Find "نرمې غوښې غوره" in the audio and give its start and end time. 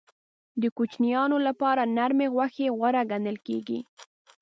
1.97-3.01